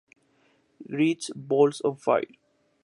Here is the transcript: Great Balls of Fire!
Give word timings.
Great 0.87 1.29
Balls 1.35 1.79
of 1.81 2.01
Fire! 2.01 2.23